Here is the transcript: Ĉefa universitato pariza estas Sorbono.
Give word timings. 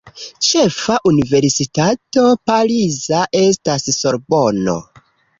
Ĉefa 0.45 0.93
universitato 1.09 2.23
pariza 2.51 3.19
estas 3.41 3.85
Sorbono. 3.99 4.75